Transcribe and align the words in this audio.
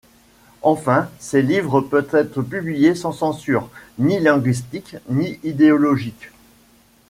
Enfin 0.63 1.11
ses 1.19 1.43
livres 1.43 1.79
peuvent 1.79 2.09
être 2.13 2.41
publiés 2.41 2.95
sans 2.95 3.11
censure, 3.11 3.69
ni 3.99 4.19
linguistique 4.19 4.95
ni 5.09 5.39
idéologique. 5.43 6.31